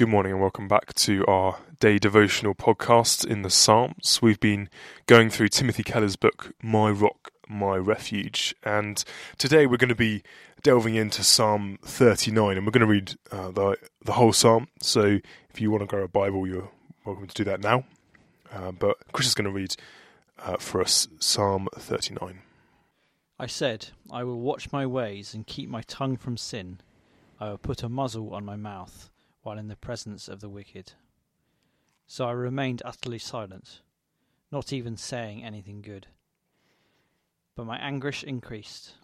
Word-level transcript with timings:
Good 0.00 0.08
morning 0.08 0.32
and 0.32 0.40
welcome 0.40 0.66
back 0.66 0.94
to 0.94 1.26
our 1.26 1.58
day 1.78 1.98
devotional 1.98 2.54
podcast 2.54 3.26
in 3.26 3.42
the 3.42 3.50
Psalms. 3.50 4.18
We've 4.22 4.40
been 4.40 4.70
going 5.04 5.28
through 5.28 5.48
Timothy 5.48 5.82
Keller's 5.82 6.16
book, 6.16 6.54
My 6.62 6.88
Rock, 6.88 7.34
My 7.50 7.76
Refuge, 7.76 8.54
and 8.62 9.04
today 9.36 9.66
we're 9.66 9.76
going 9.76 9.90
to 9.90 9.94
be 9.94 10.22
delving 10.62 10.94
into 10.94 11.22
Psalm 11.22 11.78
39 11.82 12.56
and 12.56 12.64
we're 12.64 12.70
going 12.70 12.80
to 12.80 12.86
read 12.86 13.12
uh, 13.30 13.50
the, 13.50 13.76
the 14.02 14.12
whole 14.12 14.32
Psalm. 14.32 14.68
So 14.80 15.18
if 15.50 15.60
you 15.60 15.70
want 15.70 15.82
to 15.82 15.86
grab 15.86 16.04
a 16.04 16.08
Bible, 16.08 16.46
you're 16.46 16.70
welcome 17.04 17.26
to 17.26 17.34
do 17.34 17.44
that 17.44 17.60
now. 17.60 17.84
Uh, 18.50 18.72
but 18.72 18.96
Chris 19.12 19.28
is 19.28 19.34
going 19.34 19.44
to 19.44 19.50
read 19.50 19.76
uh, 20.38 20.56
for 20.56 20.80
us 20.80 21.08
Psalm 21.18 21.68
39. 21.74 22.40
I 23.38 23.46
said, 23.46 23.88
I 24.10 24.24
will 24.24 24.40
watch 24.40 24.72
my 24.72 24.86
ways 24.86 25.34
and 25.34 25.46
keep 25.46 25.68
my 25.68 25.82
tongue 25.82 26.16
from 26.16 26.38
sin. 26.38 26.80
I 27.38 27.50
will 27.50 27.58
put 27.58 27.82
a 27.82 27.90
muzzle 27.90 28.32
on 28.32 28.46
my 28.46 28.56
mouth 28.56 29.10
while 29.42 29.58
in 29.58 29.68
the 29.68 29.76
presence 29.76 30.28
of 30.28 30.40
the 30.40 30.48
wicked. 30.48 30.92
So 32.06 32.26
I 32.26 32.32
remained 32.32 32.82
utterly 32.84 33.18
silent, 33.18 33.80
not 34.50 34.72
even 34.72 34.96
saying 34.96 35.44
anything 35.44 35.80
good. 35.80 36.08
But 37.54 37.66
my 37.66 37.78
anguish 37.78 38.24
increased, 38.24 38.94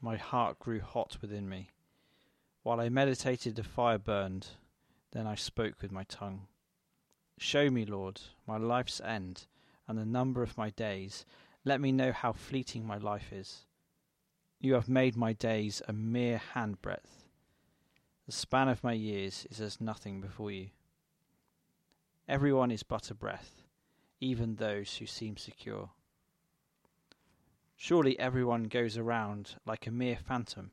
my 0.00 0.16
heart 0.16 0.58
grew 0.58 0.80
hot 0.80 1.18
within 1.20 1.48
me. 1.48 1.70
While 2.62 2.80
I 2.80 2.88
meditated, 2.88 3.56
the 3.56 3.62
fire 3.62 3.98
burned, 3.98 4.48
then 5.12 5.26
I 5.26 5.34
spoke 5.34 5.80
with 5.80 5.92
my 5.92 6.04
tongue. 6.04 6.46
Show 7.38 7.70
me, 7.70 7.84
Lord, 7.84 8.20
my 8.46 8.56
life's 8.56 9.00
end 9.00 9.46
and 9.86 9.98
the 9.98 10.04
number 10.04 10.42
of 10.42 10.56
my 10.56 10.70
days. 10.70 11.24
Let 11.64 11.80
me 11.80 11.92
know 11.92 12.12
how 12.12 12.32
fleeting 12.32 12.86
my 12.86 12.98
life 12.98 13.32
is. 13.32 13.66
You 14.60 14.74
have 14.74 14.88
made 14.88 15.16
my 15.16 15.32
days 15.32 15.82
a 15.86 15.92
mere 15.92 16.40
handbreadth. 16.54 17.23
The 18.26 18.32
span 18.32 18.68
of 18.68 18.82
my 18.82 18.94
years 18.94 19.46
is 19.50 19.60
as 19.60 19.82
nothing 19.82 20.22
before 20.22 20.50
you. 20.50 20.70
Everyone 22.26 22.70
is 22.70 22.82
but 22.82 23.10
a 23.10 23.14
breath, 23.14 23.62
even 24.18 24.54
those 24.54 24.96
who 24.96 25.04
seem 25.04 25.36
secure. 25.36 25.90
Surely 27.76 28.18
everyone 28.18 28.64
goes 28.64 28.96
around 28.96 29.56
like 29.66 29.86
a 29.86 29.90
mere 29.90 30.16
phantom. 30.16 30.70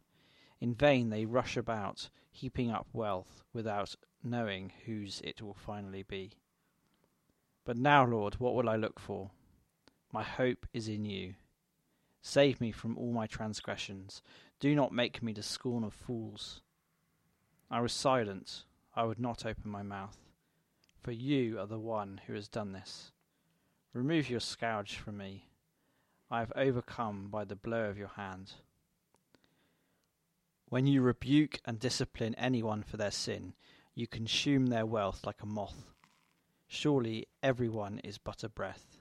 In 0.62 0.74
vain 0.74 1.10
they 1.10 1.26
rush 1.26 1.58
about, 1.58 2.10
heaping 2.32 2.72
up 2.72 2.88
wealth 2.94 3.44
without 3.52 3.96
knowing 4.24 4.72
whose 4.86 5.20
it 5.22 5.42
will 5.42 5.54
finally 5.54 6.04
be. 6.04 6.32
But 7.66 7.76
now, 7.76 8.06
Lord, 8.06 8.36
what 8.36 8.56
will 8.56 8.70
I 8.70 8.78
look 8.78 8.98
for? 8.98 9.32
My 10.14 10.24
hope 10.24 10.66
is 10.74 10.88
in 10.88 11.04
you. 11.04 11.34
Save 12.22 12.62
me 12.62 12.72
from 12.72 12.98
all 12.98 13.12
my 13.12 13.28
transgressions. 13.28 14.22
Do 14.62 14.74
not 14.74 14.94
make 14.94 15.22
me 15.22 15.34
the 15.34 15.44
scorn 15.44 15.84
of 15.84 15.94
fools. 15.94 16.62
I 17.74 17.80
was 17.80 17.94
silent, 17.94 18.66
I 18.94 19.06
would 19.06 19.18
not 19.18 19.46
open 19.46 19.72
my 19.72 19.82
mouth, 19.82 20.18
for 21.00 21.14
you 21.14 21.58
are 21.58 21.66
the 21.66 21.80
one 21.80 22.20
who 22.28 22.34
has 22.34 22.50
done 22.50 22.74
this. 22.74 23.14
Remove 23.94 24.30
your 24.30 24.42
scourge 24.42 24.98
from 24.98 25.20
me. 25.20 25.46
I 26.30 26.40
have 26.40 26.52
overcome 26.54 27.30
by 27.30 27.46
the 27.46 27.56
blow 27.56 27.86
of 27.86 27.98
your 27.98 28.10
hand. 28.10 28.56
When 30.68 30.86
you 30.86 31.02
rebuke 31.02 31.62
and 31.64 31.80
discipline 31.80 32.36
anyone 32.36 32.84
for 32.84 32.98
their 32.98 33.10
sin, 33.10 33.54
you 33.96 34.06
consume 34.06 34.66
their 34.68 34.86
wealth 34.86 35.26
like 35.26 35.42
a 35.42 35.46
moth. 35.46 35.94
Surely 36.68 37.30
everyone 37.42 38.00
is 38.00 38.18
but 38.18 38.44
a 38.44 38.50
breath. 38.50 38.98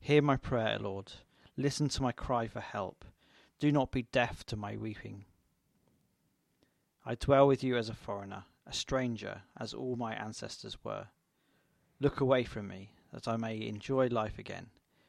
Hear 0.00 0.22
my 0.22 0.38
prayer, 0.38 0.78
Lord. 0.78 1.12
Listen 1.54 1.90
to 1.90 2.02
my 2.02 2.12
cry 2.12 2.46
for 2.46 2.60
help. 2.60 3.04
Do 3.58 3.70
not 3.70 3.92
be 3.92 4.04
deaf 4.04 4.42
to 4.46 4.56
my 4.56 4.74
weeping. 4.74 5.26
I 7.06 7.14
dwell 7.16 7.46
with 7.46 7.62
you 7.62 7.76
as 7.76 7.90
a 7.90 7.94
foreigner, 7.94 8.44
a 8.66 8.72
stranger, 8.72 9.42
as 9.58 9.74
all 9.74 9.96
my 9.96 10.14
ancestors 10.14 10.78
were. 10.82 11.08
Look 12.00 12.20
away 12.20 12.44
from 12.44 12.68
me, 12.68 12.92
that 13.12 13.28
I 13.28 13.36
may 13.36 13.66
enjoy 13.66 14.06
life 14.06 14.38
again, 14.38 14.68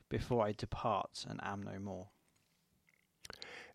before 0.10 0.46
I 0.46 0.52
depart 0.52 1.26
and 1.28 1.40
am 1.42 1.64
no 1.64 1.80
more. 1.80 2.08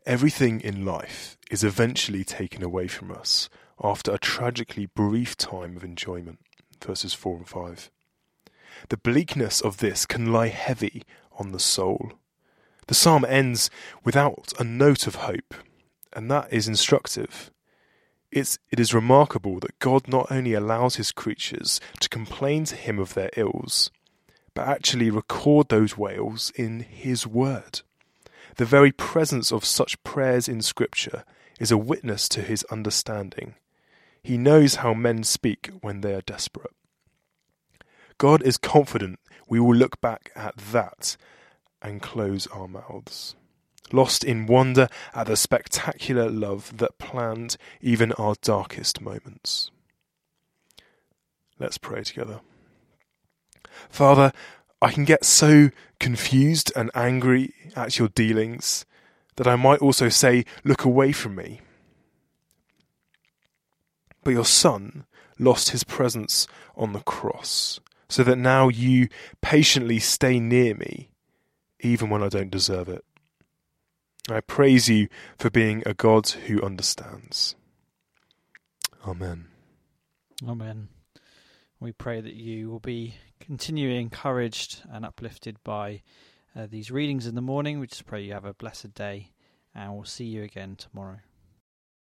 Everything 0.05 0.61
in 0.61 0.85
life 0.85 1.39
is 1.51 1.65
eventually 1.65 2.25
taken 2.25 2.63
away 2.63 2.89
from 2.89 3.11
us 3.11 3.49
after 3.83 4.13
a 4.13 4.19
tragically 4.19 4.87
brief 4.87 5.37
time 5.37 5.77
of 5.77 5.85
enjoyment. 5.85 6.41
Verses 6.85 7.15
4 7.15 7.39
and 7.39 7.49
5. 7.49 7.91
The 8.89 8.97
bleakness 8.97 9.61
of 9.61 9.79
this 9.79 10.07
can 10.07 10.33
lie 10.33 10.49
heavy 10.49 11.05
on 11.33 11.53
the 11.53 11.59
soul. 11.59 12.13
The 12.87 12.95
psalm 12.95 13.25
ends 13.25 13.71
without 14.05 14.53
a 14.59 14.65
note 14.65 15.07
of 15.07 15.17
hope, 15.17 15.55
and 16.13 16.31
that 16.31 16.53
is 16.53 16.69
instructive. 16.69 17.51
It's, 18.33 18.59
it 18.71 18.79
is 18.79 18.95
remarkable 18.95 19.59
that 19.61 19.79
God 19.81 20.07
not 20.07 20.31
only 20.31 20.55
allows 20.55 20.97
his 20.97 21.11
creatures 21.11 21.81
to 21.99 22.09
complain 22.09 22.65
to 22.67 22.77
him 22.77 22.99
of 22.99 23.15
their 23.15 23.31
ills, 23.37 23.91
but 24.55 24.69
actually 24.69 25.11
record 25.11 25.69
those 25.69 25.97
wails 25.97 26.53
in 26.55 26.81
his 26.81 27.27
word. 27.27 27.81
The 28.57 28.65
very 28.65 28.93
presence 28.93 29.51
of 29.53 29.65
such 29.65 30.03
prayers 30.05 30.49
in 30.49 30.63
Scripture 30.63 31.25
is 31.59 31.73
a 31.73 31.79
witness 31.79 32.29
to 32.31 32.43
his 32.43 32.65
understanding. 32.71 33.55
He 34.23 34.39
knows 34.39 34.77
how 34.77 34.95
men 34.95 35.25
speak 35.25 35.71
when 35.81 36.01
they 36.01 36.15
are 36.15 36.21
desperate. 36.21 36.75
God 38.19 38.43
is 38.43 38.59
confident 38.59 39.19
we 39.49 39.59
will 39.59 39.75
look 39.75 40.01
back 40.01 40.31
at 40.37 40.57
that 40.57 41.17
and 41.83 42.03
close 42.03 42.47
our 42.49 42.69
mouths 42.69 43.35
lost 43.93 44.25
in 44.25 44.47
wonder 44.47 44.89
at 45.15 45.27
the 45.27 45.37
spectacular 45.37 46.31
love 46.31 46.77
that 46.79 46.99
planned 46.99 47.57
even 47.81 48.13
our 48.13 48.35
darkest 48.43 49.01
moments. 49.01 49.71
Let's 51.59 51.79
pray 51.79 52.03
together. 52.03 52.41
Father, 53.89 54.33
I 54.83 54.93
can 54.93 55.05
get 55.05 55.25
so 55.25 55.71
confused 55.99 56.73
and 56.75 56.91
angry 56.95 57.55
at 57.77 57.99
your 57.99 58.09
dealings 58.09 58.87
that 59.37 59.47
I 59.47 59.57
might 59.57 59.81
also 59.81 60.09
say, 60.09 60.45
Look 60.65 60.85
away 60.85 61.13
from 61.13 61.35
me. 61.35 61.61
But 64.25 64.33
your 64.33 64.45
Son 64.45 65.05
lost 65.39 65.71
his 65.71 65.85
presence 65.85 66.47
on 66.77 66.93
the 66.93 67.01
cross, 67.01 67.81
so 68.09 68.23
that 68.25 68.37
now 68.37 68.69
you 68.69 69.09
patiently 69.41 69.99
stay 69.99 70.41
near 70.41 70.75
me, 70.75 71.11
even 71.81 72.11
when 72.11 72.23
I 72.23 72.29
don't 72.29 72.51
deserve 72.51 72.89
it. 72.89 73.05
I 74.29 74.41
praise 74.41 74.89
you 74.89 75.09
for 75.39 75.51
being 75.51 75.83
a 75.87 75.95
God 75.95 76.29
who 76.29 76.63
understands. 76.63 77.55
Amen. 79.07 79.47
Amen. 80.47 80.89
We 81.81 81.93
pray 81.93 82.21
that 82.21 82.35
you 82.35 82.71
will 82.71 82.81
be 82.81 83.15
continually 83.41 83.99
encouraged 83.99 84.83
and 84.91 85.05
uplifted 85.05 85.57
by 85.65 86.03
uh, 86.55 86.67
these 86.71 86.91
readings 86.91 87.27
in 87.27 87.35
the 87.35 87.41
morning. 87.41 87.81
We 87.81 87.87
just 87.87 88.07
pray 88.07 88.23
you 88.23 88.35
have 88.35 88.45
a 88.45 88.55
blessed 88.55 88.95
day, 88.95 89.31
and 89.75 89.95
we'll 89.95 90.05
see 90.05 90.27
you 90.27 90.43
again 90.43 90.77
tomorrow. 90.77 91.21